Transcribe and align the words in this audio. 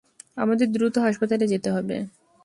আমাদের 0.37 0.67
দ্রুত 0.71 0.95
হাসপাতালে 0.97 1.45
যেতে 1.47 1.69
হবে! 1.71 1.97